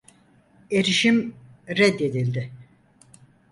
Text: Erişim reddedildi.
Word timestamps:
Erişim 0.71 1.35
reddedildi. 1.67 2.51